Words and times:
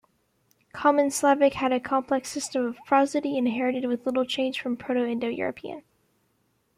Common 0.73 1.11
Slavic 1.11 1.53
had 1.53 1.71
a 1.71 1.79
complex 1.79 2.29
system 2.31 2.65
of 2.65 2.77
prosody, 2.87 3.37
inherited 3.37 3.85
with 3.85 4.03
little 4.07 4.25
change 4.25 4.59
from 4.59 4.75
Proto-Indo-European. 4.75 5.83